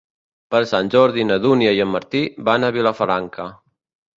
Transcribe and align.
Per 0.55 0.61
Sant 0.69 0.89
Jordi 0.95 1.27
na 1.31 1.37
Dúnia 1.43 1.75
i 1.81 1.83
en 1.87 1.91
Martí 1.99 2.25
van 2.51 2.67
a 2.67 2.73
Vilafranca. 2.79 3.47